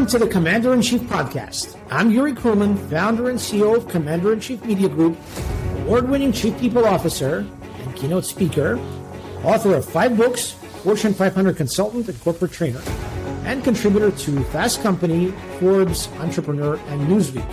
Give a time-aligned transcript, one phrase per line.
[0.00, 1.78] Welcome to the Commander in Chief podcast.
[1.90, 5.14] I'm Yuri Kruman, founder and CEO of Commander in Chief Media Group,
[5.80, 7.46] award winning Chief People Officer
[7.80, 8.78] and keynote speaker,
[9.44, 10.52] author of five books,
[10.82, 12.80] Fortune 500 consultant and corporate trainer,
[13.44, 17.44] and contributor to Fast Company, Forbes, Entrepreneur, and Newsweek.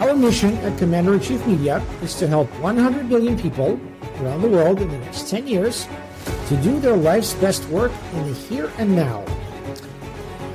[0.00, 3.80] Our mission at Commander in Chief Media is to help 100 million people
[4.20, 5.88] around the world in the next 10 years
[6.48, 9.24] to do their life's best work in the here and now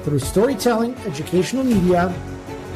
[0.06, 2.10] through storytelling, educational media,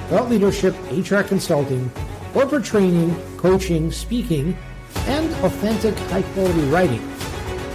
[0.10, 1.90] thought leadership, HR consulting,
[2.34, 4.58] corporate training, coaching, speaking,
[5.06, 7.08] and authentic high quality writing,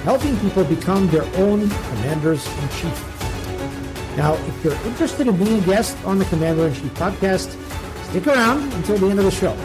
[0.03, 4.17] helping people become their own commanders in chief.
[4.17, 7.49] Now, if you're interested in being a guest on the Commander in Chief podcast,
[8.11, 9.57] stick around until the end of the show.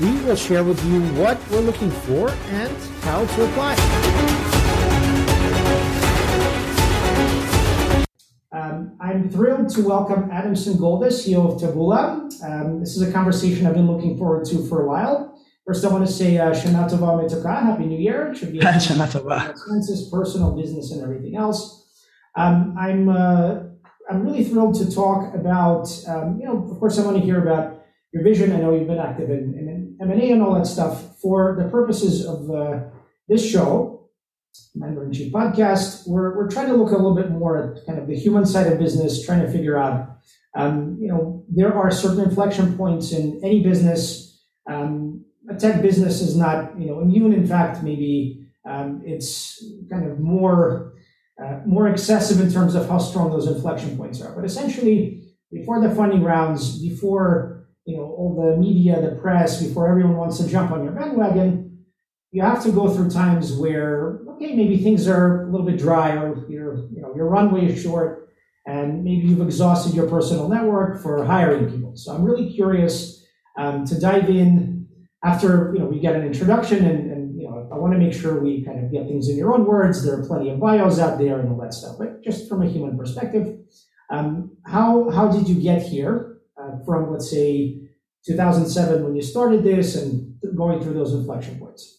[0.00, 4.45] We will share with you what we're looking for and how to apply.
[9.16, 12.30] I'm thrilled to welcome Adam Singolda, CEO of Taboola.
[12.44, 15.40] Um, this is a conversation I've been looking forward to for a while.
[15.66, 18.32] First, I want to say uh, Shana Tova Metoka, Happy New Year.
[18.32, 19.48] It should be Shana Tova.
[19.48, 21.88] expenses, personal, business, and everything else.
[22.36, 23.60] Um, I'm uh,
[24.10, 25.88] I'm really thrilled to talk about.
[26.06, 28.52] Um, you know, of course, I want to hear about your vision.
[28.52, 31.18] I know you've been active in, in M&A and all that stuff.
[31.22, 32.80] For the purposes of uh,
[33.28, 33.95] this show,
[34.72, 37.98] Commander in Chief podcast, we're, we're trying to look a little bit more at kind
[37.98, 40.18] of the human side of business, trying to figure out,
[40.54, 44.42] um, you know, there are certain inflection points in any business.
[44.68, 47.32] Um, a tech business is not, you know, immune.
[47.32, 50.94] In fact, maybe um, it's kind of more
[51.42, 54.34] uh, more excessive in terms of how strong those inflection points are.
[54.34, 59.88] But essentially, before the funding rounds, before you know all the media, the press, before
[59.88, 61.84] everyone wants to jump on your bandwagon,
[62.32, 66.16] you have to go through times where okay, maybe things are a little bit dry
[66.16, 68.28] or your, you know, your runway is short
[68.66, 71.96] and maybe you've exhausted your personal network for hiring people.
[71.96, 73.24] So I'm really curious
[73.56, 74.86] um, to dive in
[75.24, 78.12] after, you know, we get an introduction and, and, you know, I want to make
[78.12, 80.04] sure we kind of get things in your own words.
[80.04, 82.68] There are plenty of bios out there and all that stuff, but just from a
[82.68, 83.58] human perspective,
[84.10, 87.80] um, how, how did you get here uh, from, let's say,
[88.26, 91.95] 2007 when you started this and going through those inflection points?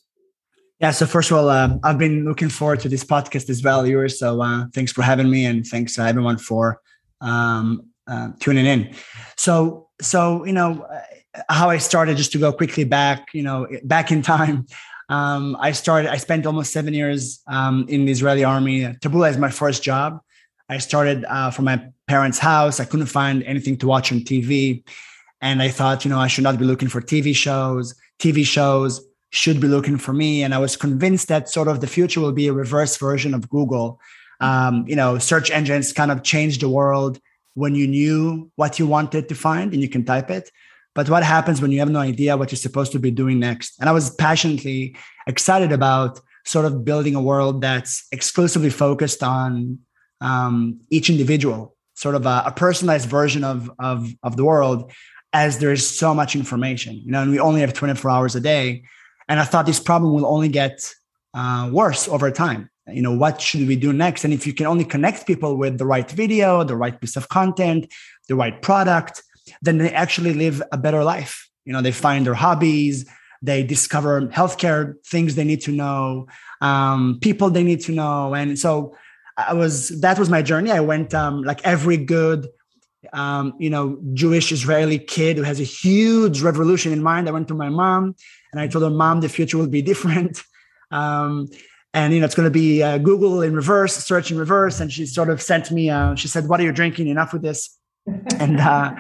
[0.80, 0.92] Yeah.
[0.92, 4.20] So first of all, uh, I've been looking forward to this podcast as well, yours.
[4.20, 6.82] So uh, thanks for having me, and thanks uh, everyone for
[7.20, 8.94] um, uh, tuning in.
[9.38, 11.02] So, so you know uh,
[11.50, 12.16] how I started.
[12.18, 14.68] Just to go quickly back, you know, back in time.
[15.10, 16.12] Um, I started.
[16.12, 18.82] I spent almost seven years um, in the Israeli army.
[18.82, 20.20] Taboola is my first job.
[20.70, 22.80] I started from my parents' house.
[22.80, 24.84] I couldn't find anything to watch on TV,
[25.42, 27.96] and I thought, you know, I should not be looking for TV shows.
[28.20, 30.44] TV shows should be looking for me.
[30.44, 33.50] And I was convinced that sort of the future will be a reverse version of
[33.50, 34.00] Google.
[34.40, 37.20] Um, you know, search engines kind of changed the world
[37.56, 40.52] when you knew what you wanted to find and you can type it.
[40.94, 43.80] But what happens when you have no idea what you're supposed to be doing next?
[43.80, 44.96] And I was passionately
[45.28, 49.80] excited about sort of building a world that's exclusively focused on
[50.22, 54.92] um, each individual, sort of a, a personalized version of, of, of the world
[55.34, 58.40] as there is so much information, you know, and we only have 24 hours a
[58.40, 58.84] day.
[59.28, 60.94] And I thought this problem will only get
[61.34, 62.70] uh, worse over time.
[62.88, 64.24] You know, what should we do next?
[64.24, 67.28] And if you can only connect people with the right video, the right piece of
[67.28, 67.92] content,
[68.30, 69.24] the right product,
[69.62, 71.50] then they actually live a better life.
[71.66, 73.06] You know, they find their hobbies,
[73.42, 76.28] they discover healthcare things they need to know,
[76.62, 78.34] um, people they need to know.
[78.34, 78.96] And so
[79.36, 80.72] I was, that was my journey.
[80.72, 82.48] I went um, like every good
[83.14, 87.28] um, you know, Jewish Israeli kid who has a huge revolution in mind.
[87.28, 88.16] I went to my mom
[88.52, 90.44] and I told her, Mom, the future will be different.
[90.90, 91.50] Um,
[91.94, 94.80] and you know, it's going to be uh, Google in reverse, search in reverse.
[94.80, 95.90] And she sort of sent me.
[95.90, 97.07] Uh, she said, "What are you drinking?
[97.07, 97.78] Enough with this."
[98.40, 98.96] and uh,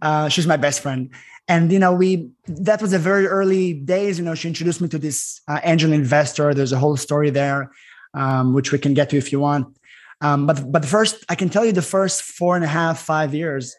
[0.00, 1.10] uh, she's my best friend.
[1.48, 4.18] And you know, we that was a very early days.
[4.18, 6.54] You know, she introduced me to this uh, angel investor.
[6.54, 7.70] There's a whole story there,
[8.14, 9.76] um, which we can get to if you want.
[10.20, 13.34] Um, but but first, I can tell you the first four and a half, five
[13.34, 13.76] years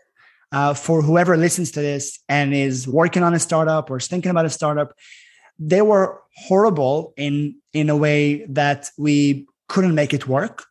[0.51, 4.31] uh, for whoever listens to this and is working on a startup or is thinking
[4.31, 4.93] about a startup,
[5.59, 10.65] they were horrible in in a way that we couldn't make it work.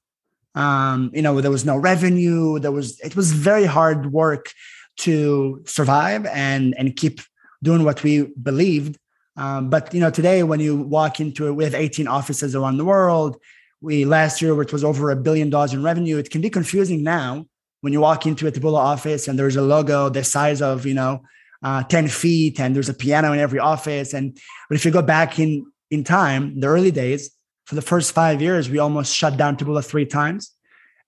[0.54, 2.58] Um, you know, there was no revenue.
[2.58, 4.52] There was it was very hard work
[4.98, 7.20] to survive and and keep
[7.62, 8.98] doing what we believed.
[9.36, 12.78] Um, but you know, today when you walk into it, we have 18 offices around
[12.78, 13.36] the world
[13.80, 17.02] we last year, which was over a billion dollars in revenue, it can be confusing
[17.02, 17.46] now
[17.80, 20.94] when you walk into a Taboola office and there's a logo the size of, you
[20.94, 21.22] know,
[21.62, 24.14] uh, 10 feet and there's a piano in every office.
[24.14, 24.36] And
[24.68, 27.30] but if you go back in in time, the early days,
[27.64, 30.52] for the first five years, we almost shut down Taboola three times.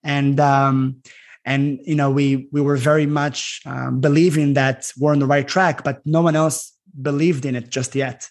[0.03, 1.01] And um,
[1.45, 5.47] and you know we we were very much um, believing that we're on the right
[5.47, 8.29] track but no one else believed in it just yet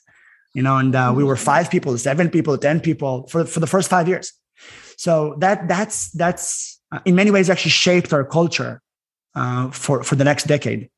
[0.55, 3.67] you know and uh, we were five people seven people ten people for, for the
[3.67, 4.33] first five years
[4.97, 8.81] so that that's that's uh, in many ways actually shaped our culture
[9.35, 10.89] uh, for for the next decade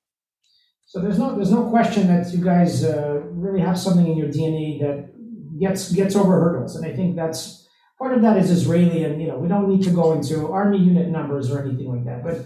[0.87, 4.29] so there's no there's no question that you guys uh, really have something in your
[4.29, 7.61] dna that gets gets over hurdles and i think that's
[8.01, 10.79] part of that is Israeli, and you know we don't need to go into army
[10.79, 12.25] unit numbers or anything like that.
[12.25, 12.37] But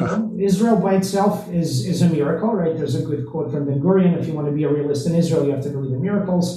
[0.00, 2.76] you know, Israel by itself is is a miracle, right?
[2.78, 5.14] There's a good quote from Ben Gurion: "If you want to be a realist in
[5.16, 6.48] Israel, you have to believe in miracles."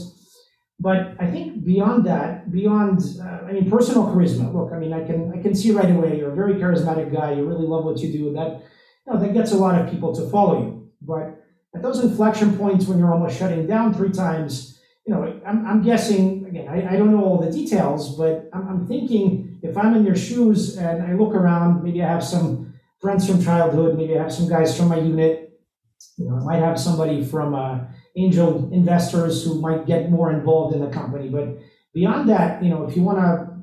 [0.80, 4.54] But I think beyond that, beyond uh, I mean personal charisma.
[4.54, 7.34] Look, I mean I can I can see right away you're a very charismatic guy.
[7.34, 8.34] You really love what you do.
[8.34, 8.62] That
[9.06, 10.90] you know, that gets a lot of people to follow you.
[11.02, 11.44] But
[11.76, 14.78] at those inflection points when you're almost shutting down three times
[15.08, 18.68] you know, I'm, I'm guessing, again, I, I don't know all the details, but I'm,
[18.68, 22.74] I'm thinking if I'm in your shoes and I look around, maybe I have some
[23.00, 25.62] friends from childhood, maybe I have some guys from my unit,
[26.18, 27.86] you know, I might have somebody from uh,
[28.18, 31.30] angel investors who might get more involved in the company.
[31.30, 31.60] But
[31.94, 33.58] beyond that, you know, if you want to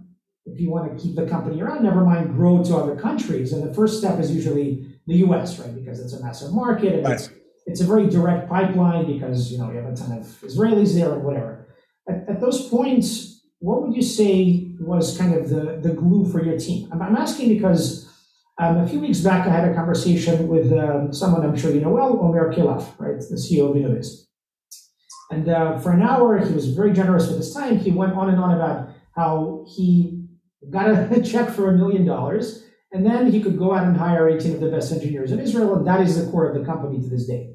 [0.46, 3.52] if you want to keep the company around, never mind grow to other countries.
[3.52, 5.74] And the first step is usually the U.S., right?
[5.74, 7.14] Because it's a massive market and right.
[7.14, 7.30] it's
[7.66, 11.12] it's a very direct pipeline because you know you have a ton of Israelis there
[11.14, 11.66] and whatever.
[12.08, 16.44] At, at those points, what would you say was kind of the, the glue for
[16.44, 16.88] your team?
[16.92, 18.06] I'm, I'm asking because
[18.58, 21.80] um, a few weeks back I had a conversation with um, someone I'm sure you
[21.80, 24.26] know well, Omer Keilaf, right, the CEO of Innoviz.
[25.34, 27.78] And uh, for an hour, he was very generous with his time.
[27.78, 30.26] He went on and on about how he
[30.70, 32.64] got a check for a million dollars
[32.94, 35.74] and then he could go out and hire 18 of the best engineers in Israel,
[35.74, 37.50] and that is the core of the company to this day.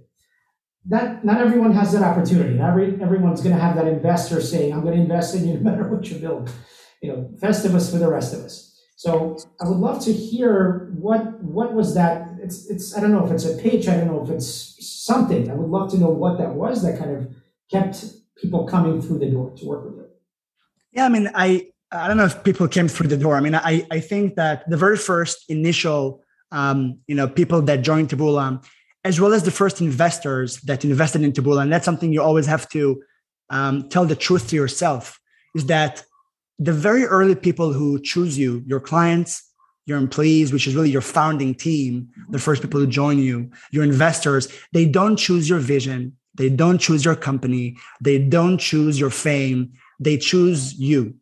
[0.86, 2.56] That not everyone has that opportunity.
[2.56, 5.54] Not every, everyone's going to have that investor saying, "I'm going to invest in you
[5.54, 6.52] no matter what you build."
[7.02, 8.66] You know, Festivus for the rest of us.
[8.98, 12.28] So I would love to hear what what was that.
[12.42, 13.88] It's it's I don't know if it's a pitch.
[13.88, 15.50] I don't know if it's something.
[15.50, 17.34] I would love to know what that was that kind of
[17.71, 18.06] kept
[18.38, 20.06] people coming through the door to work with you.
[20.92, 23.36] Yeah, I mean, I I don't know if people came through the door.
[23.36, 27.81] I mean, I, I think that the very first initial, um, you know, people that
[27.81, 28.63] joined Taboola,
[29.04, 32.45] as well as the first investors that invested in Taboola, and that's something you always
[32.45, 33.01] have to
[33.50, 35.19] um, tell the truth to yourself,
[35.56, 36.04] is that
[36.60, 39.44] the very early people who choose you, your clients,
[39.86, 43.83] your employees, which is really your founding team, the first people who join you, your
[43.83, 49.09] investors, they don't choose your vision, they don't choose your company, they don't choose your
[49.09, 51.15] fame, they choose you.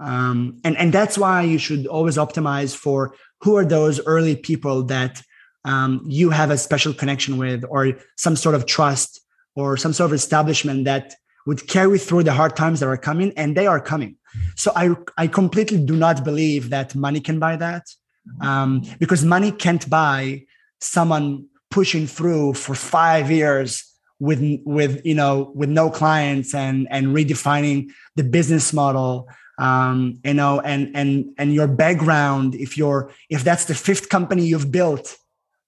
[0.00, 4.82] Um, and and that's why you should always optimize for who are those early people
[4.84, 5.22] that
[5.64, 9.20] um, you have a special connection with or some sort of trust
[9.54, 11.14] or some sort of establishment that
[11.46, 14.16] would carry through the hard times that are coming and they are coming.
[14.56, 14.84] So i
[15.16, 17.84] i completely do not believe that money can buy that
[18.40, 20.42] um, because money can't buy
[20.80, 23.87] someone pushing through for five years
[24.20, 29.28] with with you know with no clients and and redefining the business model
[29.58, 34.46] um, you know, and and and your background, if you're if that's the fifth company
[34.46, 35.16] you've built,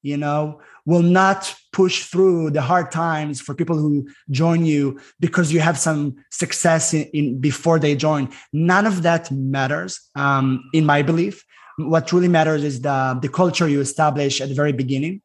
[0.02, 5.52] you know, will not push through the hard times for people who join you because
[5.52, 8.28] you have some success in, in before they join.
[8.52, 11.44] None of that matters, um, in my belief.
[11.76, 15.20] What truly matters is the the culture you establish at the very beginning,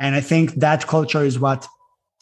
[0.00, 1.68] and I think that culture is what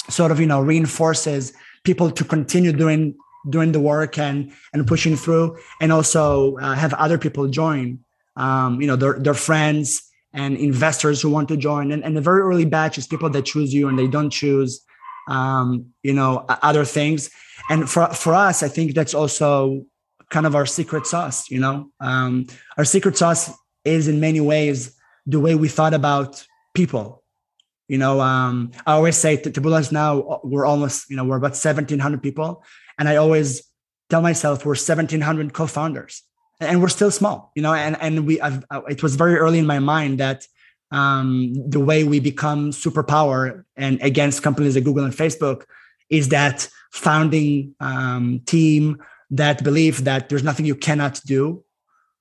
[0.08, 1.52] sort of you know reinforces
[1.84, 3.14] people to continue doing
[3.50, 7.98] doing the work and and pushing through and also uh, have other people join
[8.36, 11.92] um, you know their, their friends and investors who want to join.
[11.92, 14.84] And, and the very early batch is people that choose you and they don't choose
[15.28, 17.30] um, you know other things.
[17.70, 19.86] And for for us i think that's also
[20.28, 21.90] kind of our secret sauce you know?
[22.00, 22.46] Um,
[22.76, 23.50] our secret sauce
[23.84, 24.94] is in many ways
[25.26, 26.44] the way we thought about
[26.74, 27.23] people
[27.88, 31.52] you know um, i always say taboola is now we're almost you know we're about
[31.52, 32.64] 1700 people
[32.98, 33.62] and I always
[34.10, 36.22] tell myself we're 1,700 co-founders
[36.60, 39.58] and we're still small, you know, and, and we, I've, uh, it was very early
[39.58, 40.46] in my mind that
[40.90, 45.64] um, the way we become superpower and against companies like Google and Facebook
[46.10, 51.64] is that founding um, team that believe that there's nothing you cannot do.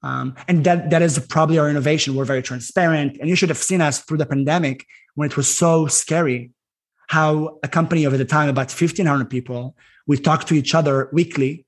[0.04, 2.16] Um, and that, that is probably our innovation.
[2.16, 3.18] We're very transparent.
[3.20, 6.52] And you should have seen us through the pandemic when it was so scary
[7.08, 9.76] how a company of the time about 1500 people
[10.08, 11.66] we talked to each other weekly.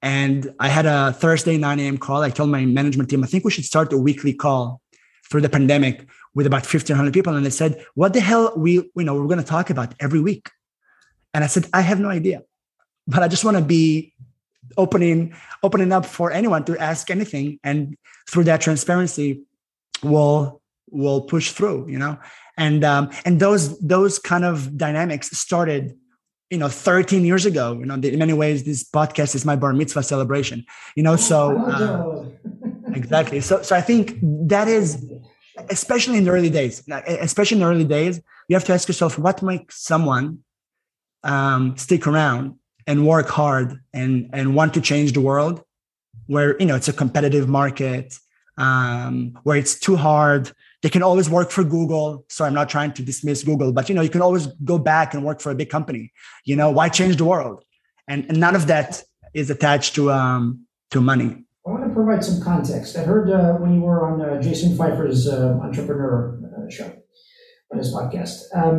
[0.00, 1.98] And I had a Thursday 9 a.m.
[1.98, 2.22] call.
[2.22, 4.80] I told my management team, I think we should start a weekly call
[5.28, 7.34] through the pandemic with about 1,500 people.
[7.34, 10.20] And they said, What the hell we, you know, we're going to talk about every
[10.20, 10.50] week?
[11.34, 12.42] And I said, I have no idea.
[13.06, 14.14] But I just want to be
[14.76, 17.58] opening opening up for anyone to ask anything.
[17.64, 17.96] And
[18.28, 19.42] through that transparency,
[20.02, 20.60] we'll
[20.90, 22.18] will push through you know?
[22.56, 25.96] And um, and those those kind of dynamics started
[26.50, 29.72] you know 13 years ago you know in many ways this podcast is my bar
[29.72, 30.64] mitzvah celebration
[30.96, 31.16] you know?
[31.16, 32.24] So uh,
[32.94, 33.40] exactly.
[33.40, 35.04] So so i think that is
[35.70, 39.18] especially in the early days especially in the early days you have to ask yourself
[39.18, 40.38] what makes someone
[41.24, 42.57] um, stick around
[42.88, 45.62] and work hard and and want to change the world
[46.26, 48.14] where you know it's a competitive market
[48.56, 50.50] um, where it's too hard.
[50.82, 52.24] They can always work for google.
[52.28, 55.14] So i'm not trying to dismiss google but you know you can always go back
[55.14, 56.12] and work for a big company.
[56.44, 57.62] You know why change the world?
[58.08, 59.02] And, and none of that
[59.34, 60.42] is attached to um
[60.92, 61.30] to money.
[61.66, 62.96] I want to provide some context.
[62.96, 66.90] I heard uh, when you were on uh, jason feifer's uh, entrepreneur uh, show
[67.70, 68.36] on his podcast.
[68.56, 68.78] Um,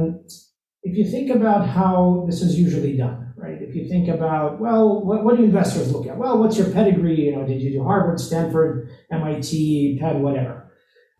[0.83, 5.03] if you think about how this is usually done right if you think about well
[5.03, 7.83] what, what do investors look at well what's your pedigree you know did you do
[7.83, 10.69] harvard stanford mit penn whatever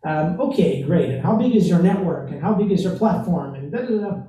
[0.02, 1.10] um, okay, great.
[1.10, 2.30] And how big is your network?
[2.30, 3.54] And how big is your platform?
[3.54, 4.22] And da, da, da.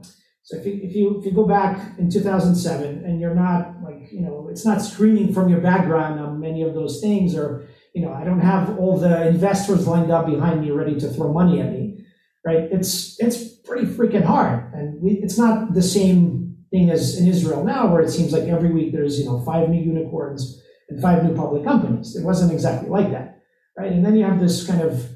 [0.43, 4.11] So if you, if you if you go back in 2007 and you're not like
[4.11, 8.01] you know it's not screaming from your background on many of those things, or you
[8.01, 11.61] know I don't have all the investors lined up behind me ready to throw money
[11.61, 12.03] at me,
[12.43, 12.67] right?
[12.71, 17.63] It's it's pretty freaking hard, and we, it's not the same thing as in Israel
[17.63, 21.23] now, where it seems like every week there's you know five new unicorns and five
[21.23, 22.15] new public companies.
[22.15, 23.41] It wasn't exactly like that,
[23.77, 23.91] right?
[23.91, 25.09] And then you have this kind of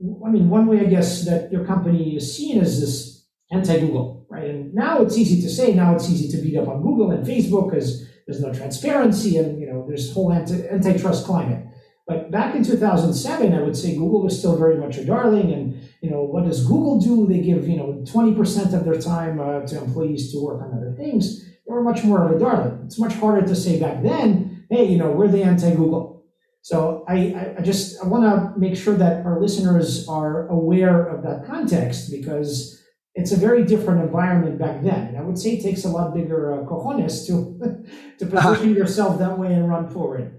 [0.00, 4.48] I mean, one way I guess that your company is seen as this anti-Google, right?
[4.48, 7.26] And now it's easy to say, now it's easy to beat up on Google and
[7.26, 11.66] Facebook because there's no transparency and you know there's whole anti- antitrust climate.
[12.08, 15.52] But back in 2007, I would say Google was still very much a darling.
[15.52, 17.26] And you know, what does Google do?
[17.26, 20.94] They give you know 20% of their time uh, to employees to work on other
[20.96, 21.44] things.
[21.44, 22.80] They were much more of a darling.
[22.86, 26.24] It's much harder to say back then, hey, you know, we're the anti-Google.
[26.62, 31.22] So I, I just I want to make sure that our listeners are aware of
[31.24, 32.82] that context because
[33.14, 35.08] it's a very different environment back then.
[35.08, 37.84] And I would say it takes a lot bigger uh, cojones to
[38.18, 40.38] to position yourself that way and run forward.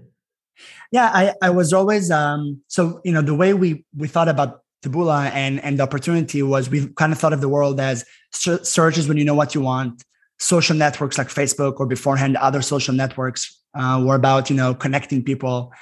[0.92, 4.62] Yeah, I, I was always um, so you know the way we we thought about
[4.82, 9.08] Taboola and and the opportunity was we kind of thought of the world as searches
[9.08, 10.04] when you know what you want,
[10.38, 15.22] social networks like Facebook or beforehand other social networks uh, were about you know connecting
[15.22, 15.72] people.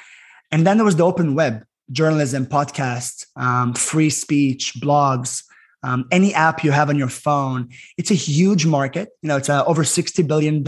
[0.51, 5.43] And then there was the open web, journalism, podcasts, um, free speech, blogs,
[5.83, 7.69] um, any app you have on your phone.
[7.97, 9.11] It's a huge market.
[9.23, 10.65] You know, it's a over $60 billion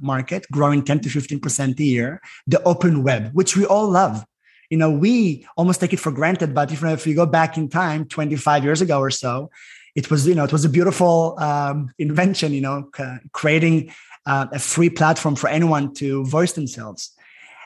[0.00, 2.20] market, growing 10 to 15% a year.
[2.46, 4.24] The open web, which we all love.
[4.70, 7.68] You know, we almost take it for granted, but if, if you go back in
[7.68, 9.50] time, 25 years ago or so,
[9.94, 13.92] it was, you know, it was a beautiful um, invention, you know, c- creating
[14.26, 17.12] uh, a free platform for anyone to voice themselves.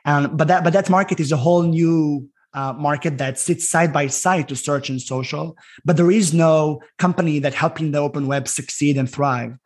[0.05, 3.93] Um, but that but that market is a whole new uh, market that sits side
[3.93, 5.57] by side to search and social.
[5.85, 9.57] But there is no company that helping the open web succeed and thrive.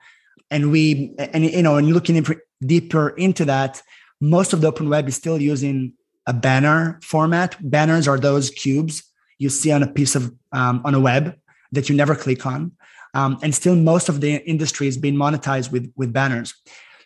[0.50, 2.24] And we and you know and looking
[2.64, 3.82] deeper into that,
[4.20, 5.94] most of the open web is still using
[6.26, 7.56] a banner format.
[7.60, 9.02] Banners are those cubes
[9.38, 11.36] you see on a piece of um, on a web
[11.72, 12.72] that you never click on.
[13.14, 16.54] Um, and still most of the industry is being monetized with with banners.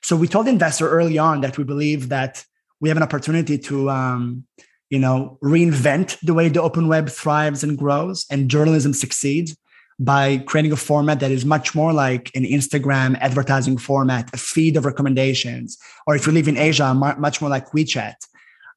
[0.02, 2.45] So we told investor early on that we believe that
[2.80, 4.45] we have an opportunity to um,
[4.90, 9.56] you know reinvent the way the open web thrives and grows and journalism succeeds
[9.98, 14.76] by creating a format that is much more like an instagram advertising format a feed
[14.76, 18.14] of recommendations or if you live in asia much more like wechat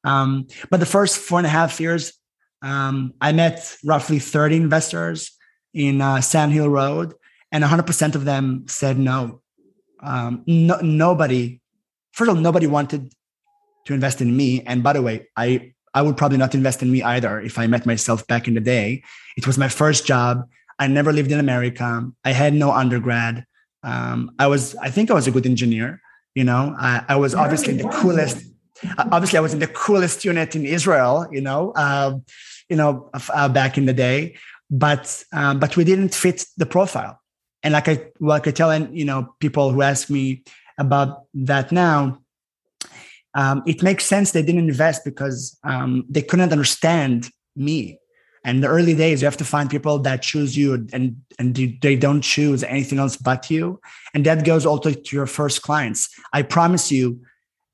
[0.04, 2.12] um, but the first four and a half years
[2.62, 5.32] um, i met roughly 30 investors
[5.74, 7.14] in uh, sand hill road
[7.52, 9.40] and 100% of them said no,
[10.00, 11.60] um, no nobody
[12.12, 13.12] first of all nobody wanted
[13.86, 14.62] to invest in me.
[14.62, 17.66] And by the way, I I would probably not invest in me either if I
[17.66, 19.02] met myself back in the day.
[19.36, 20.48] It was my first job.
[20.78, 22.10] I never lived in America.
[22.24, 23.44] I had no undergrad.
[23.82, 26.00] Um, I was, I think I was a good engineer.
[26.34, 28.46] You know, I, I was obviously the coolest.
[28.96, 31.26] Uh, obviously, I was in the coolest unit in Israel.
[31.32, 32.18] You know, uh,
[32.68, 34.36] you know, uh, back in the day.
[34.70, 37.20] But um, but we didn't fit the profile.
[37.62, 40.44] And like I like I tell and you know people who ask me
[40.78, 42.19] about that now,
[43.34, 47.98] um, it makes sense they didn't invest because um, they couldn't understand me.
[48.44, 51.94] And the early days, you have to find people that choose you and, and they
[51.94, 53.80] don't choose anything else but you.
[54.14, 56.08] And that goes also to your first clients.
[56.32, 57.20] I promise you,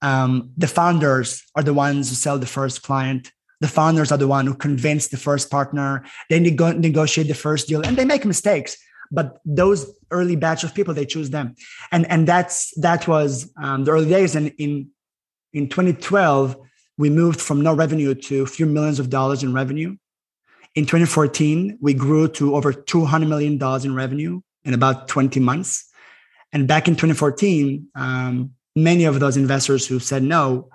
[0.02, 3.30] um, the founders are the ones who sell the first client.
[3.60, 6.04] The founders are the one who convince the first partner.
[6.28, 8.76] They nego- negotiate the first deal and they make mistakes
[9.12, 11.54] but those early batch of people they choose them
[11.92, 14.88] and and that's that was um, the early days and in
[15.56, 16.54] in 2012,
[16.98, 19.96] we moved from no revenue to a few millions of dollars in revenue.
[20.75, 25.90] In 2014, we grew to over $200 million in revenue in about 20 months.
[26.52, 30.68] And back in 2014, um, many of those investors who said no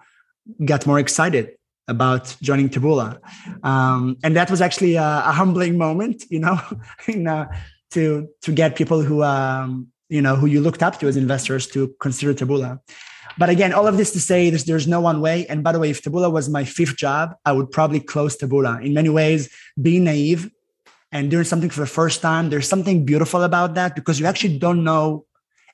[0.65, 1.51] got more excited
[1.87, 3.19] about joining Taboola.
[3.63, 6.59] Um, and that was actually a, a humbling moment, you know,
[7.07, 7.45] in, uh,
[7.91, 11.67] to, to get people who, um, you know, who you looked up to as investors
[11.67, 12.79] to consider Taboola.
[13.37, 15.45] But again, all of this to say there's, there's no one way.
[15.47, 18.83] And by the way, if Taboola was my fifth job, I would probably close Taboola.
[18.83, 19.49] In many ways,
[19.81, 20.51] being naive
[21.11, 24.57] and doing something for the first time, there's something beautiful about that because you actually
[24.57, 25.25] don't know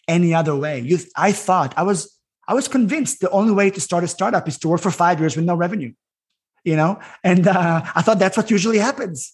[0.08, 0.80] any other way.
[0.80, 4.48] You, I thought I was, I was convinced the only way to start a startup
[4.48, 5.94] is to work for five years with no revenue,
[6.64, 9.34] you know, and uh, I thought that's what usually happens,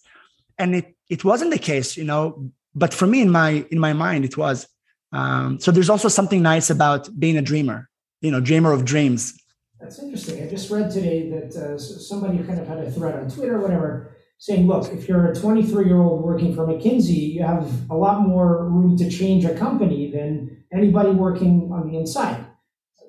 [0.57, 2.49] and it it wasn't the case, you know.
[2.73, 4.67] But for me, in my in my mind, it was.
[5.11, 7.87] Um, so there's also something nice about being a dreamer
[8.23, 9.37] you know, dreamer of dreams.
[9.79, 10.41] That's interesting.
[10.41, 13.61] I just read today that uh, somebody kind of had a thread on Twitter or
[13.61, 17.95] whatever saying, look, if you're a 23 year old working for McKinsey, you have a
[17.95, 22.45] lot more room to change a company than anybody working on the inside.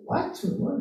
[0.05, 0.37] What?
[0.59, 0.75] what?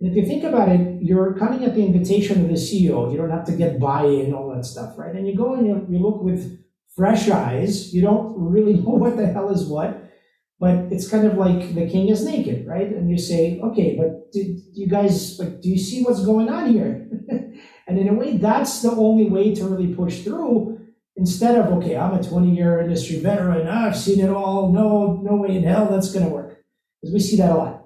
[0.00, 3.10] And if you think about it, you're coming at the invitation of the CEO.
[3.10, 5.14] You don't have to get buy-in, all that stuff, right?
[5.14, 6.64] And you go and you, you look with
[6.96, 7.92] fresh eyes.
[7.92, 10.09] You don't really know what the hell is what
[10.60, 12.86] but it's kind of like the king is naked, right?
[12.86, 14.40] And you say, okay, but do,
[14.74, 15.62] you guys like?
[15.62, 17.08] Do you see what's going on here?
[17.88, 20.78] and in a way, that's the only way to really push through.
[21.16, 24.70] Instead of okay, I'm a 20 year industry veteran, I've seen it all.
[24.70, 26.62] No, no way in hell that's going to work.
[27.00, 27.79] Because we see that a lot.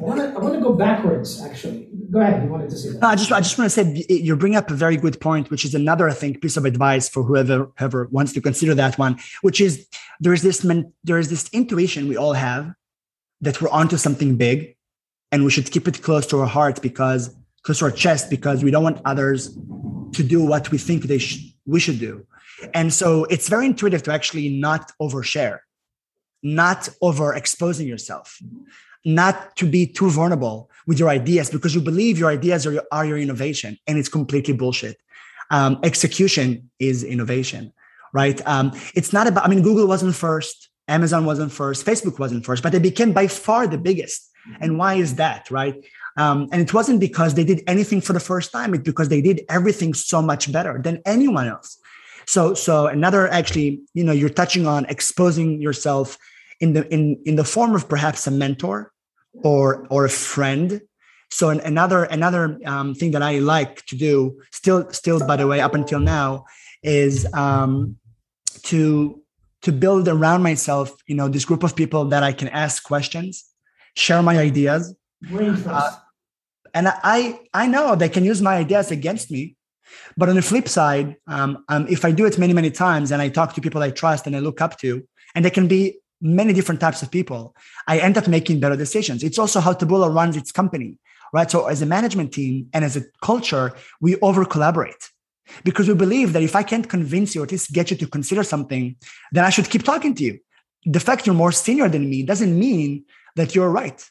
[0.00, 1.42] I want to go backwards.
[1.42, 2.44] Actually, go ahead.
[2.44, 3.02] You wanted to say that.
[3.02, 5.64] I just I just want to say you bring up a very good point, which
[5.64, 9.18] is another I think piece of advice for whoever whoever wants to consider that one,
[9.42, 9.88] which is
[10.20, 10.64] there is this
[11.02, 12.72] there is this intuition we all have
[13.40, 14.76] that we're onto something big,
[15.32, 18.62] and we should keep it close to our heart because close to our chest because
[18.62, 19.56] we don't want others
[20.12, 22.24] to do what we think they sh- we should do,
[22.72, 25.58] and so it's very intuitive to actually not overshare,
[26.44, 28.40] not over exposing yourself
[29.04, 32.82] not to be too vulnerable with your ideas because you believe your ideas are your,
[32.90, 34.98] are your innovation and it's completely bullshit.
[35.50, 37.72] Um, execution is innovation,
[38.12, 38.40] right?
[38.46, 42.62] Um, it's not about, I mean, Google wasn't first, Amazon wasn't first, Facebook wasn't first,
[42.62, 44.30] but they became by far the biggest.
[44.60, 45.74] And why is that, right?
[46.16, 49.20] Um, and it wasn't because they did anything for the first time, it's because they
[49.20, 51.78] did everything so much better than anyone else.
[52.26, 56.18] So, so another actually, you know, you're touching on exposing yourself
[56.60, 58.92] in the in in the form of perhaps a mentor
[59.32, 60.80] or or a friend.
[61.30, 65.60] So another another um, thing that i like to do still still by the way
[65.60, 66.46] up until now
[66.82, 67.96] is um,
[68.62, 69.22] to
[69.62, 73.44] to build around myself you know this group of people that i can ask questions
[73.96, 74.94] share my ideas.
[75.66, 75.90] Uh,
[76.74, 79.56] and i i know they can use my ideas against me
[80.16, 83.20] but on the flip side um, um, if i do it many many times and
[83.20, 85.02] i talk to people i trust and i look up to
[85.34, 87.54] and they can be many different types of people,
[87.86, 89.22] I end up making better decisions.
[89.22, 90.96] It's also how Taboola runs its company,
[91.32, 91.50] right?
[91.50, 95.10] So as a management team and as a culture, we over collaborate
[95.64, 98.06] because we believe that if I can't convince you or at least get you to
[98.06, 98.96] consider something,
[99.32, 100.38] then I should keep talking to you.
[100.84, 103.04] The fact you're more senior than me doesn't mean
[103.36, 104.04] that you're right.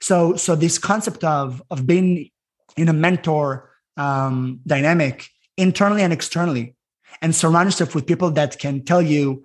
[0.00, 2.30] So, so this concept of, of being
[2.76, 6.74] in a mentor um, dynamic internally and externally
[7.20, 9.44] and surround yourself with people that can tell you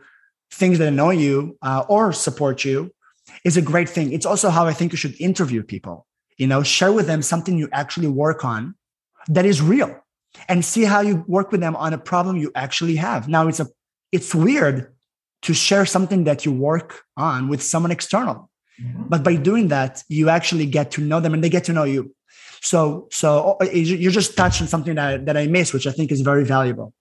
[0.51, 2.91] things that annoy you uh, or support you
[3.43, 4.13] is a great thing.
[4.13, 6.05] It's also how I think you should interview people.
[6.37, 8.75] You know, share with them something you actually work on
[9.27, 9.99] that is real,
[10.47, 13.27] and see how you work with them on a problem you actually have.
[13.27, 13.67] Now, it's a
[14.11, 14.93] it's weird
[15.41, 18.49] to share something that you work on with someone external,
[18.81, 19.03] mm-hmm.
[19.09, 21.83] but by doing that, you actually get to know them, and they get to know
[21.83, 22.13] you.
[22.61, 26.11] So, so oh, you just touched on something that that I missed, which I think
[26.11, 26.93] is very valuable.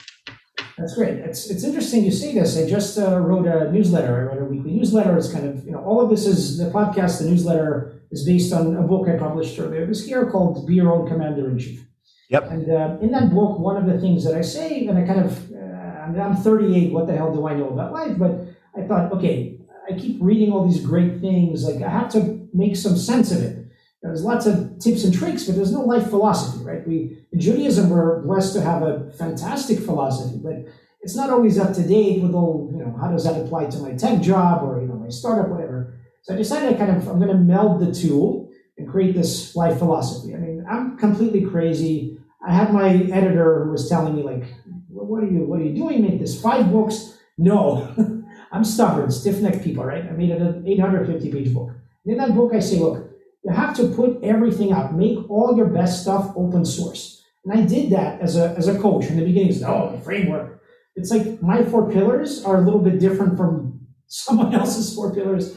[0.78, 1.14] That's great.
[1.18, 2.58] It's, it's interesting you say this.
[2.58, 4.20] I just uh, wrote a newsletter.
[4.20, 5.16] I wrote a weekly newsletter.
[5.16, 8.52] It's kind of, you know, all of this is the podcast, the newsletter is based
[8.52, 11.86] on a book I published earlier this year called Be Your Own Commander in Chief.
[12.28, 12.50] Yep.
[12.50, 15.20] And uh, in that book, one of the things that I say, and I kind
[15.20, 18.18] of, uh, I'm 38, what the hell do I know about life?
[18.18, 18.32] But
[18.76, 19.58] I thought, okay,
[19.88, 21.64] I keep reading all these great things.
[21.64, 23.65] Like, I have to make some sense of it.
[24.02, 26.86] There's lots of tips and tricks, but there's no life philosophy, right?
[26.86, 30.66] We in Judaism we're blessed to have a fantastic philosophy, but
[31.00, 33.78] it's not always up to date with all, you know, how does that apply to
[33.78, 35.94] my tech job or you know my startup, whatever.
[36.22, 39.78] So I decided I kind of I'm gonna meld the two and create this life
[39.78, 40.34] philosophy.
[40.34, 42.18] I mean, I'm completely crazy.
[42.46, 44.44] I had my editor who was telling me, like,
[44.88, 46.02] what are you what are you doing?
[46.02, 47.18] Make this five books?
[47.38, 47.94] No.
[48.52, 50.04] I'm stubborn, stiff-necked people, right?
[50.04, 51.72] I made an 850 page book.
[52.04, 53.05] in that book, I say, look,
[53.46, 54.94] you have to put everything out.
[54.94, 57.22] Make all your best stuff open source.
[57.44, 59.52] And I did that as a, as a coach in the beginning.
[59.52, 60.60] Said, oh, the framework.
[60.96, 65.56] it's like my four pillars are a little bit different from someone else's four pillars.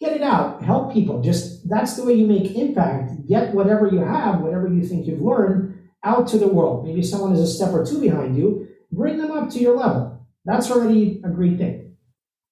[0.00, 1.22] Get it out, help people.
[1.22, 3.12] Just that's the way you make impact.
[3.28, 6.86] Get whatever you have, whatever you think you've learned, out to the world.
[6.86, 8.68] Maybe someone is a step or two behind you.
[8.90, 10.26] Bring them up to your level.
[10.44, 11.96] That's already a great thing.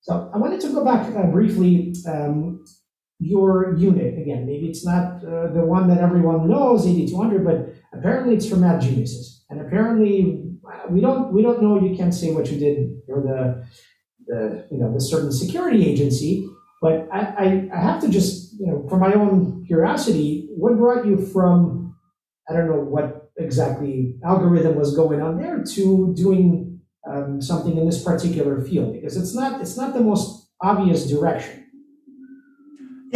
[0.01, 1.95] So I wanted to go back uh, briefly.
[2.09, 2.65] Um,
[3.19, 4.47] your unit again.
[4.47, 8.81] Maybe it's not uh, the one that everyone knows, 8200, but apparently it's for mad
[8.81, 9.45] geniuses.
[9.49, 10.47] And apparently
[10.91, 11.81] we don't we don't know.
[11.81, 13.67] You can't say what you did for the
[14.27, 16.49] the you know the certain security agency.
[16.83, 21.07] But I, I, I have to just you know for my own curiosity, what brought
[21.07, 21.97] you from
[22.49, 27.87] I don't know what exactly algorithm was going on there to doing um, something in
[27.87, 31.66] this particular field because it's not it's not the most obvious direction.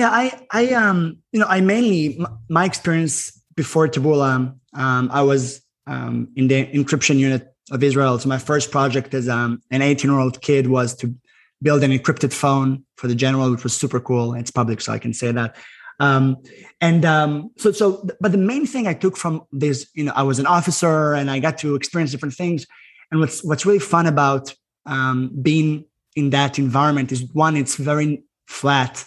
[0.00, 2.00] Yeah, I I um you know I mainly
[2.48, 3.14] my experience
[3.54, 4.32] before Taboola
[4.72, 5.42] um I was
[5.86, 8.18] um in the encryption unit of Israel.
[8.18, 11.14] So my first project as um, an 18 year old kid was to
[11.62, 14.32] build an encrypted phone for the general, which was super cool.
[14.32, 15.54] It's public, so I can say that.
[16.00, 16.38] Um,
[16.80, 20.22] and um, so, so, but the main thing I took from this, you know, I
[20.22, 22.66] was an officer and I got to experience different things.
[23.10, 24.54] And what's what's really fun about
[24.86, 25.84] um, being
[26.16, 29.04] in that environment is one, it's very flat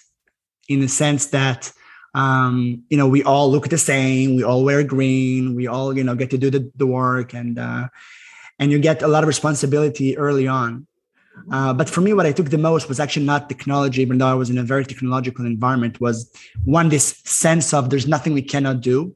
[0.74, 1.72] in the sense that
[2.14, 6.04] um, you know we all look the same, we all wear green, we all you
[6.04, 7.88] know get to do the, the work, and uh,
[8.60, 10.88] and you get a lot of responsibility early on.
[11.52, 14.28] Uh, but for me, what I took the most was actually not technology, even though
[14.28, 16.32] I was in a very technological environment, was
[16.64, 19.16] one, this sense of there's nothing we cannot do,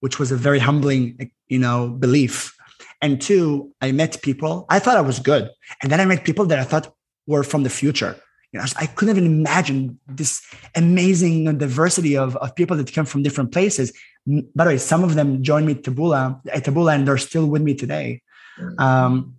[0.00, 2.54] which was a very humbling, you know, belief.
[3.00, 5.50] And two, I met people, I thought I was good.
[5.82, 6.92] And then I met people that I thought
[7.26, 8.16] were from the future.
[8.56, 10.42] You know, I couldn't even imagine this
[10.74, 13.92] amazing diversity of, of people that come from different places.
[14.26, 17.46] By the way, some of them joined me at Taboola, at Taboola and they're still
[17.46, 18.22] with me today
[18.78, 19.36] um,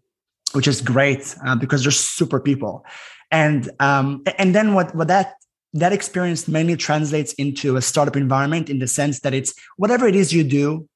[0.54, 2.86] which is great uh, because they're super people.
[3.32, 5.34] And um, and then what what that
[5.74, 10.16] that experience mainly translates into a startup environment in the sense that it's whatever it
[10.16, 10.88] is you do.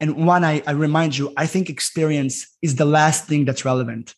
[0.00, 4.14] And one, I, I remind you, I think experience is the last thing that's relevant.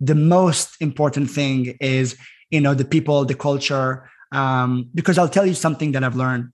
[0.00, 2.16] The most important thing is,
[2.50, 4.08] you know, the people, the culture.
[4.32, 6.52] Um, because I'll tell you something that I've learned.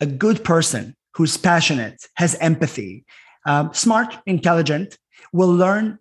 [0.00, 3.04] A good person who's passionate, has empathy,
[3.46, 4.98] um, smart, intelligent,
[5.32, 5.98] will learn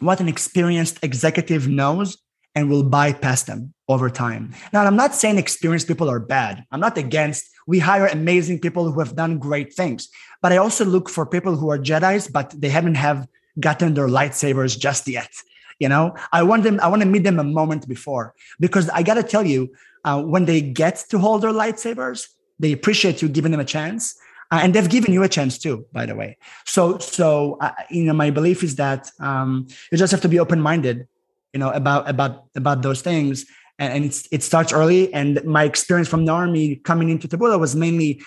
[0.00, 2.16] what an experienced executive knows
[2.54, 4.54] and will bypass them over time.
[4.72, 6.64] Now, I'm not saying experienced people are bad.
[6.70, 10.08] I'm not against, we hire amazing people who have done great things.
[10.40, 13.26] But I also look for people who are Jedi's, but they haven't have
[13.60, 15.30] gotten their lightsabers just yet.
[15.78, 18.34] You know, I want them, I want to meet them a moment before.
[18.60, 19.72] Because I got to tell you,
[20.04, 24.16] uh, when they get to hold their lightsabers, they appreciate you giving them a chance.
[24.50, 26.36] Uh, and they've given you a chance too by the way.
[26.66, 30.38] So so uh, you know my belief is that um, you just have to be
[30.38, 31.08] open-minded
[31.54, 33.46] you know about about about those things.
[33.78, 35.12] And, and it's it starts early.
[35.14, 38.20] And my experience from the army coming into Taboola was mainly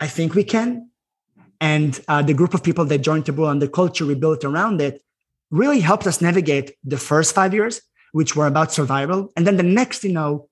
[0.00, 0.88] i think we can.
[1.60, 4.80] And uh, the group of people that joined taboola and the culture we built around
[4.80, 5.02] it
[5.52, 7.80] really helped us navigate the first five years
[8.12, 9.32] which were about survival.
[9.36, 10.48] And then the next you know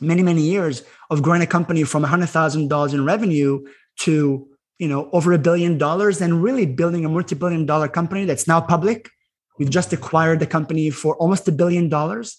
[0.00, 3.64] many many years of growing a company from $100000 in revenue
[4.00, 4.46] to
[4.78, 8.60] you know over a billion dollars and really building a multi-billion dollar company that's now
[8.60, 9.10] public.
[9.58, 12.38] We've just acquired the company for almost a billion dollars.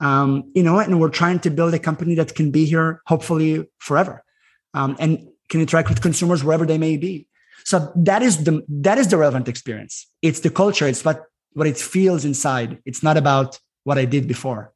[0.00, 3.68] Um, you know and we're trying to build a company that can be here hopefully
[3.78, 4.24] forever.
[4.72, 7.26] Um, and can interact with consumers wherever they may be.
[7.64, 10.06] So that is the that is the relevant experience.
[10.22, 10.86] It's the culture.
[10.86, 14.72] It's what what it feels inside it's not about what i did before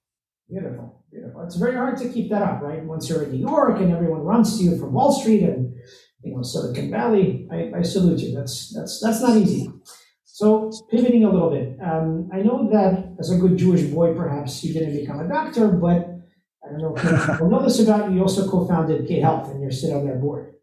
[0.49, 3.81] beautiful beautiful it's very hard to keep that up right once you're in new york
[3.81, 5.75] and everyone runs to you from wall street and
[6.25, 8.35] you know, Silicon Valley, I, I salute you.
[8.35, 9.71] That's that's that's not easy.
[10.25, 14.65] So pivoting a little bit, um, I know that as a good Jewish boy, perhaps
[14.65, 16.11] you didn't become a doctor, but
[16.65, 18.17] I don't know if people know this about you.
[18.17, 20.55] You also co-founded K Health, and you're sit on their board.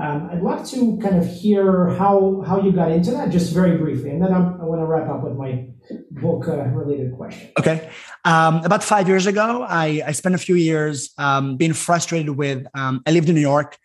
[0.00, 3.76] Um, I'd love to kind of hear how how you got into that, just very
[3.76, 5.66] briefly, and then I'm, i want to wrap up with my
[6.10, 7.50] book uh, related question.
[7.58, 7.90] Okay,
[8.24, 12.66] um, about five years ago, I, I spent a few years um, being frustrated with.
[12.74, 13.78] Um, I lived in New York,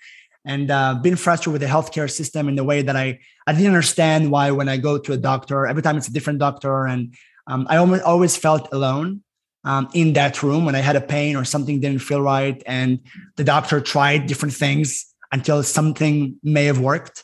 [0.45, 3.67] and uh, been frustrated with the healthcare system in the way that I I didn't
[3.67, 7.15] understand why when I go to a doctor every time it's a different doctor and
[7.47, 9.21] um, I almost always felt alone
[9.63, 12.99] um, in that room when I had a pain or something didn't feel right and
[13.35, 17.23] the doctor tried different things until something may have worked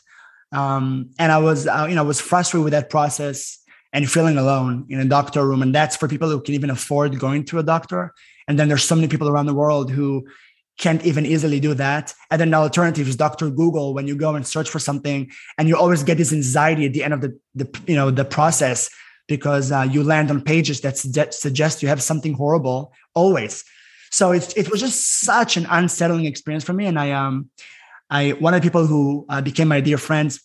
[0.52, 3.61] um, and I was uh, you know I was frustrated with that process
[3.92, 7.18] and feeling alone in a doctor room and that's for people who can even afford
[7.18, 8.14] going to a doctor
[8.48, 10.26] and then there's so many people around the world who
[10.78, 12.14] can't even easily do that.
[12.30, 13.50] And then the alternative is Dr.
[13.50, 16.92] Google when you go and search for something and you always get this anxiety at
[16.92, 18.88] the end of the, the you know the process.
[19.28, 20.98] because uh, you land on pages that
[21.32, 23.64] suggest you have something horrible always.
[24.10, 26.86] So it, it was just such an unsettling experience for me.
[26.86, 27.48] And I, um,
[28.10, 30.40] I, one of the people who uh, became my dear friends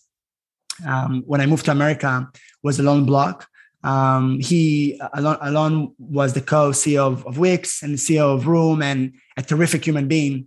[0.86, 2.30] um, when I moved to America
[2.62, 3.46] was Alon Bloch.
[3.84, 8.82] Um, he Alon, Alon was the co-CEO of, of Wix and the CEO of Vroom
[8.82, 10.46] and a terrific human being.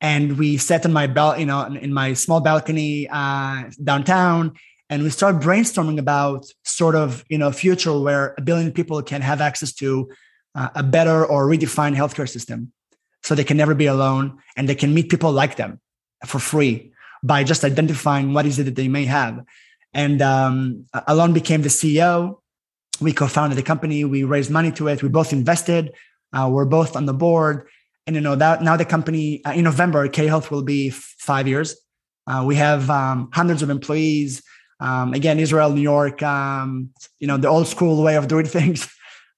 [0.00, 4.52] And we sat on my bel, you know, in my small balcony uh, downtown,
[4.88, 9.20] and we started brainstorming about sort of you know future where a billion people can
[9.20, 10.08] have access to
[10.54, 12.72] uh, a better or redefined healthcare system,
[13.22, 15.80] so they can never be alone and they can meet people like them
[16.26, 19.44] for free by just identifying what is it that they may have.
[19.92, 22.38] And um, Alon became the CEO.
[23.00, 24.04] We co-founded the company.
[24.04, 25.02] We raised money to it.
[25.02, 25.92] We both invested.
[26.32, 27.66] Uh, we're both on the board.
[28.06, 31.46] And you know that now the company uh, in November, K Health will be five
[31.46, 31.76] years.
[32.26, 34.42] Uh, we have um, hundreds of employees.
[34.80, 36.22] Um, again, Israel, New York.
[36.22, 38.88] Um, you know the old school way of doing things.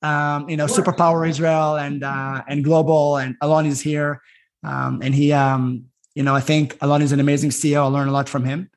[0.00, 3.16] Um, you know, superpower Israel and uh, and global.
[3.16, 4.22] And Alon is here,
[4.64, 5.32] um, and he.
[5.32, 7.82] Um, you know, I think Alon is an amazing CEO.
[7.82, 8.70] I learned a lot from him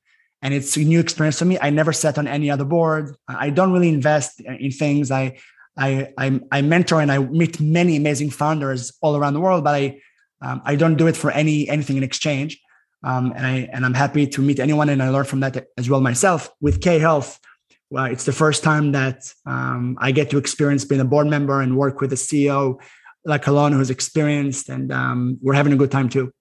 [0.46, 1.58] and it's a new experience for me.
[1.60, 3.16] I never sat on any other board.
[3.28, 5.10] I don't really invest in things.
[5.10, 5.40] I
[5.76, 9.74] I I, I mentor and I meet many amazing founders all around the world, but
[9.74, 10.02] I
[10.44, 12.62] um, I don't do it for any anything in exchange.
[13.04, 15.90] Um, and I and I'm happy to meet anyone and I learn from that as
[15.90, 16.52] well myself.
[16.62, 17.40] With K Health,
[17.90, 21.60] well, it's the first time that um, I get to experience being a board member
[21.60, 22.80] and work with a CEO
[23.26, 26.32] like Alon who's experienced, and um, we're having a good time too.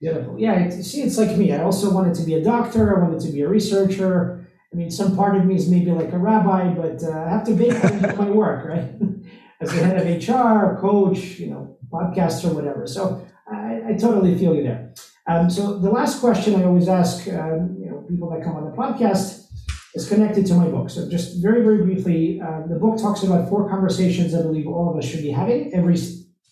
[0.00, 0.38] Beautiful.
[0.38, 1.52] Yeah, see, it's like me.
[1.52, 2.96] I also wanted to be a doctor.
[2.96, 4.48] I wanted to be a researcher.
[4.72, 7.44] I mean, some part of me is maybe like a rabbi, but uh, I have
[7.44, 8.88] to make my work, right?
[9.60, 12.86] As the head of HR, coach, you know, podcaster, whatever.
[12.86, 14.94] So I, I totally feel you there.
[15.26, 18.64] Um, so the last question I always ask, um, you know, people that come on
[18.64, 19.46] the podcast
[19.94, 20.90] is connected to my book.
[20.90, 24.90] So just very, very briefly, uh, the book talks about four conversations I believe all
[24.90, 25.96] of us should be having every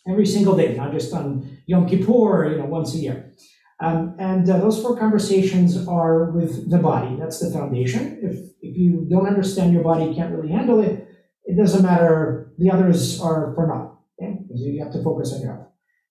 [0.08, 3.32] every single day, not just on Yom Kippur, you know, once a year.
[3.80, 7.16] Um, and uh, those four conversations are with the body.
[7.18, 8.18] That's the foundation.
[8.22, 11.06] If, if you don't understand your body, you can't really handle it,
[11.44, 12.52] it doesn't matter.
[12.58, 13.98] The others are for naught.
[14.18, 14.38] Okay?
[14.42, 15.66] Because you have to focus on your health.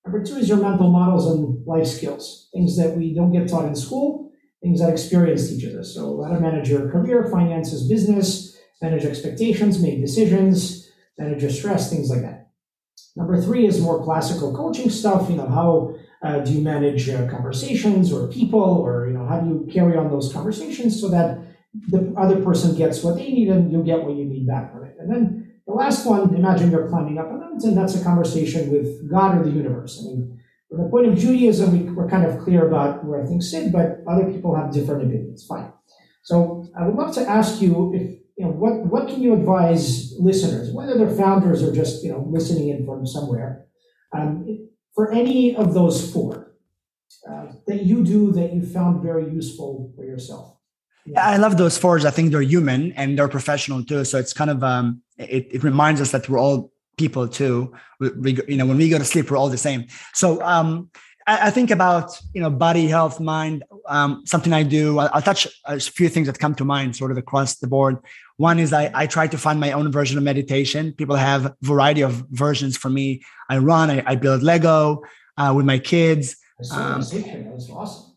[0.06, 3.66] Number two is your mental models and life skills, things that we don't get taught
[3.66, 4.32] in school,
[4.62, 5.96] things that experience teaches us.
[5.96, 11.90] So how to manage your career, finances, business, manage expectations, make decisions, manage your stress,
[11.90, 12.45] things like that.
[13.16, 15.30] Number three is more classical coaching stuff.
[15.30, 19.40] You know, how uh, do you manage uh, conversations or people, or you know, how
[19.40, 21.40] do you carry on those conversations so that
[21.90, 24.86] the other person gets what they need and you get what you need back from
[24.86, 24.96] it.
[25.00, 27.76] And then the last one, imagine you're climbing up a mountain.
[27.76, 30.02] That's a conversation with God or the universe.
[30.02, 33.52] I mean, from the point of Judaism, we, we're kind of clear about where things
[33.52, 35.46] sit, but other people have different opinions.
[35.46, 35.72] Fine.
[36.24, 40.14] So I would love to ask you if you know, what, what can you advise
[40.20, 43.66] listeners, whether they're founders or just, you know, listening in from somewhere,
[44.12, 46.54] um, for any of those four
[47.30, 50.58] uh, that you do that you found very useful for yourself?
[51.06, 52.04] Yeah, I love those fours.
[52.04, 54.04] I think they're human and they're professional too.
[54.04, 57.74] So it's kind of, um, it, it reminds us that we're all people too.
[58.00, 59.86] We, we, you know, when we go to sleep, we're all the same.
[60.14, 60.90] So, um,
[61.28, 63.64] I, I think about you know body health, mind.
[63.88, 65.00] Um, something I do.
[65.00, 67.98] I'll, I'll touch a few things that come to mind, sort of across the board.
[68.38, 70.94] One is I, I try to find my own version of meditation.
[70.94, 72.76] People have variety of versions.
[72.78, 73.90] For me, I run.
[73.90, 75.04] I, I build Lego
[75.38, 76.36] uh, with my kids.
[76.72, 78.12] Um, That's awesome.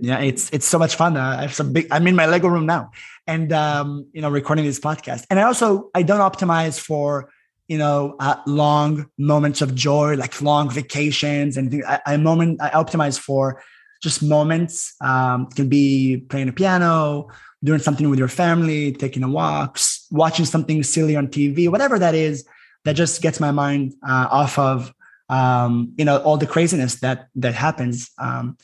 [0.00, 1.16] Yeah, it's it's so much fun.
[1.16, 1.88] Uh, I have some big.
[1.90, 2.92] I'm in my Lego room now,
[3.26, 5.26] and um, you know, recording this podcast.
[5.28, 7.30] And I also I don't optimize for
[7.72, 12.68] you know, uh, long moments of joy, like long vacations and I, I moment I
[12.70, 13.62] optimize for
[14.02, 14.94] just moments.
[15.00, 17.28] Um, it can be playing a piano,
[17.64, 19.78] doing something with your family, taking a walk,
[20.10, 22.44] watching something silly on TV, whatever that is,
[22.84, 24.92] that just gets my mind uh, off of
[25.28, 28.10] um, you know all the craziness that that happens.
[28.18, 28.56] Um,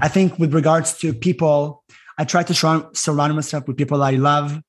[0.00, 1.84] I think with regards to people,
[2.18, 4.60] I try to surround, surround myself with people I love,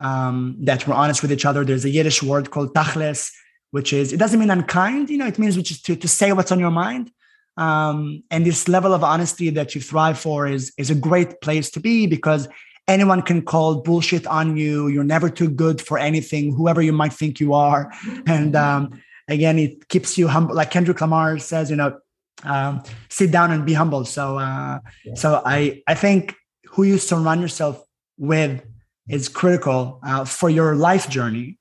[0.00, 1.64] um, that we're honest with each other.
[1.64, 3.30] There's a Yiddish word called tachles,
[3.70, 6.32] which is it doesn't mean unkind, you know, it means which is to, to say
[6.32, 7.10] what's on your mind.
[7.56, 11.70] Um, and this level of honesty that you thrive for is is a great place
[11.72, 12.48] to be because
[12.90, 14.88] anyone can call bullshit on you.
[14.88, 17.92] You're never too good for anything, whoever you might think you are.
[18.26, 20.54] And um, again, it keeps you humble.
[20.54, 21.98] Like Kendrick Lamar says, you know,
[22.42, 24.04] um, sit down and be humble.
[24.04, 24.80] So, uh,
[25.14, 26.34] so I I think
[26.66, 27.82] who you surround yourself
[28.18, 28.62] with
[29.08, 31.58] is critical uh, for your life journey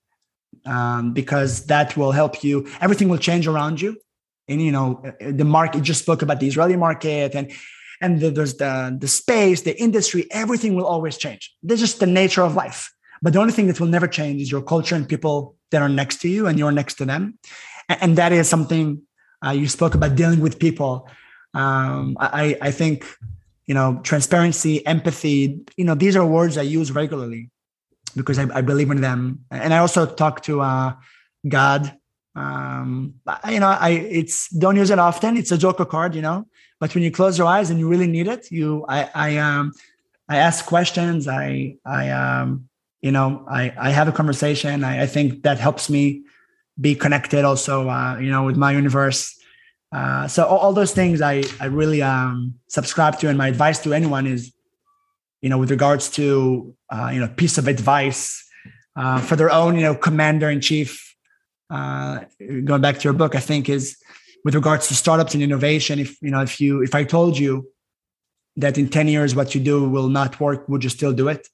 [0.65, 2.67] um, because that will help you.
[2.81, 3.97] Everything will change around you.
[4.47, 7.51] And you know, the market just spoke about the Israeli market and
[8.01, 10.27] and the, there's the the space, the industry.
[10.31, 11.53] Everything will always change.
[11.61, 12.91] This is just the nature of life.
[13.21, 15.89] But the only thing that will never change is your culture and people that are
[15.89, 17.37] next to you and you're next to them.
[17.89, 19.01] And that is something
[19.45, 21.09] uh, you spoke about dealing with people.
[21.53, 23.05] Um, I, I think,
[23.65, 27.49] you know, transparency, empathy, you know, these are words I use regularly
[28.15, 29.45] because I, I believe in them.
[29.51, 30.93] And I also talk to uh,
[31.47, 31.93] God.
[32.35, 33.15] Um,
[33.49, 35.35] you know, I it's don't use it often.
[35.35, 36.45] It's a joker card, you know.
[36.79, 39.73] But when you close your eyes and you really need it, you I I um
[40.27, 41.27] I ask questions.
[41.27, 42.69] I I um
[43.01, 44.83] you know I I have a conversation.
[44.83, 46.23] I, I think that helps me
[46.79, 49.35] be connected also uh, you know with my universe.
[49.91, 53.79] Uh, so all, all those things I I really um subscribe to, and my advice
[53.79, 54.53] to anyone is
[55.41, 58.43] you know, with regards to uh, you know piece of advice
[58.95, 61.05] uh, for their own you know commander in chief.
[61.69, 62.21] Uh,
[62.65, 63.97] going back to your book, I think is
[64.45, 65.99] with regards to startups and innovation.
[65.99, 67.69] If you know, if you if I told you
[68.57, 71.47] that in ten years what you do will not work, would you still do it?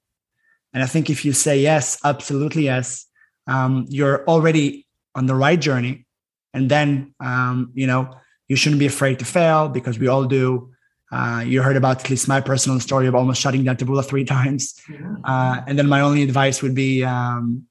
[0.73, 3.05] And I think if you say yes, absolutely yes,
[3.47, 6.05] um, you're already on the right journey.
[6.53, 8.15] And then um, you know
[8.47, 10.71] you shouldn't be afraid to fail because we all do.
[11.11, 14.25] Uh, you heard about at least my personal story of almost shutting down Taboola three
[14.37, 14.79] times.
[15.23, 17.65] Uh, and then my only advice would be, um,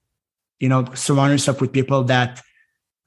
[0.61, 2.40] you know, surround yourself with people that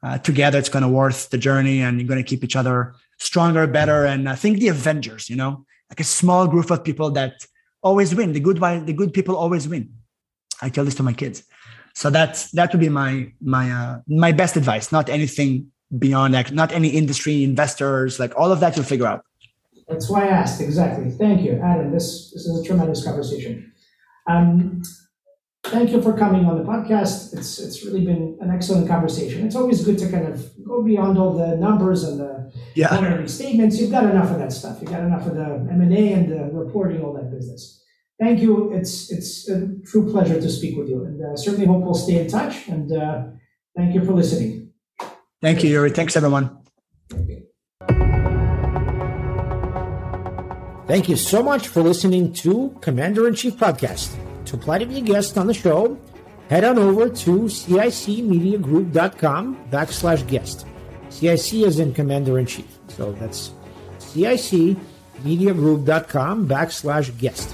[0.04, 2.96] uh, together it's going to worth the journey and you're going to keep each other
[3.18, 4.06] stronger, better.
[4.06, 7.34] And I think the Avengers, you know, like a small group of people that
[7.82, 8.34] always win.
[8.34, 9.94] The good, the good people always win.
[10.62, 11.44] I tell this to my kids.
[11.94, 14.92] So that's that would be my my uh, my best advice.
[14.92, 16.52] Not anything beyond that.
[16.52, 18.20] Not any industry investors.
[18.20, 19.24] Like all of that, you'll figure out.
[19.88, 21.10] That's why I asked, exactly.
[21.12, 21.92] Thank you, Adam.
[21.92, 23.72] This, this is a tremendous conversation.
[24.30, 24.82] Um,
[25.70, 27.38] thank you for coming on the podcast.
[27.38, 29.46] It's, it's really been an excellent conversation.
[29.46, 33.26] It's always good to kind of go beyond all the numbers and the yeah.
[33.26, 33.80] statements.
[33.80, 34.80] You've got enough of that stuff.
[34.82, 37.84] You've got enough of the M&A and the reporting, all that business.
[38.20, 38.74] Thank you.
[38.74, 41.04] It's, it's a true pleasure to speak with you.
[41.04, 42.68] And uh, certainly hope we'll stay in touch.
[42.68, 43.24] And uh,
[43.76, 44.72] thank you for listening.
[45.42, 45.92] Thank you, Yuri.
[45.92, 46.58] Thanks, everyone.
[50.88, 54.16] Thank you so much for listening to Commander in Chief Podcast.
[54.48, 56.00] To apply to be a guest on the show,
[56.50, 60.66] head on over to cicmediagroup.com backslash guest.
[61.10, 62.80] CIC is in Commander in Chief.
[62.88, 63.52] So that's
[64.00, 67.54] cicmediagroup.com backslash guest.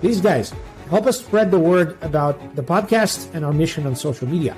[0.00, 0.52] These guys
[0.88, 4.56] help us spread the word about the podcast and our mission on social media.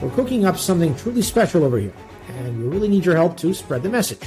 [0.00, 1.92] We're cooking up something truly special over here,
[2.38, 4.22] and we really need your help to spread the message.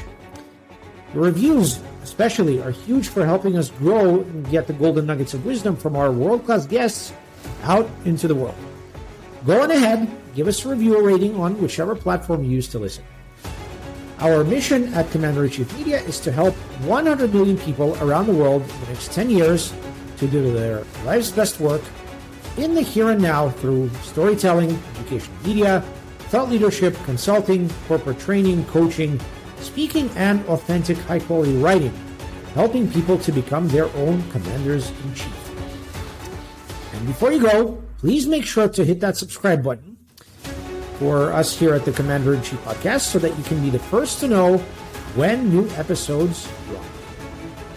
[1.16, 5.76] Reviews especially, are huge for helping us grow and get the golden nuggets of wisdom
[5.76, 7.14] from our world class guests
[7.64, 8.56] out into the world.
[9.46, 12.80] Go on ahead, give us a review or rating on whichever platform you use to
[12.80, 13.04] listen.
[14.20, 16.54] Our mission at Commander in Chief Media is to help
[16.86, 19.74] 100 million people around the world in the next 10 years
[20.18, 21.82] to do their life's best work
[22.58, 25.82] in the here and now through storytelling, education media,
[26.30, 29.20] thought leadership, consulting, corporate training, coaching,
[29.64, 31.94] speaking, and authentic high quality writing,
[32.54, 35.44] helping people to become their own commanders in chief.
[36.94, 39.98] And before you go, please make sure to hit that subscribe button
[41.00, 43.80] for us here at the Commander in Chief podcast so that you can be the
[43.80, 44.58] first to know
[45.16, 46.84] when new episodes drop.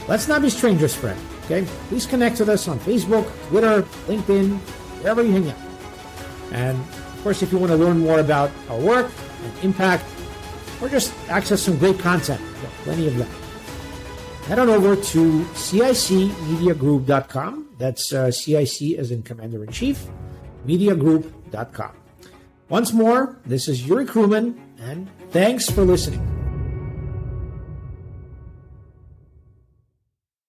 [0.09, 1.19] Let's not be strangers, friend.
[1.45, 1.67] Okay?
[1.89, 4.59] Please connect with us on Facebook, Twitter, LinkedIn,
[5.01, 5.57] wherever you hang out.
[6.53, 9.11] And of course, if you want to learn more about our work
[9.43, 10.05] and impact,
[10.81, 12.41] or just access some great content.
[12.85, 13.29] plenty of that.
[14.47, 17.69] Head on over to CICmediagroup.com.
[17.79, 20.07] That's uh, CIC as in Commander in Chief,
[20.67, 21.93] mediagroup.com.
[22.69, 26.36] Once more, this is Yuri Kruman, and thanks for listening.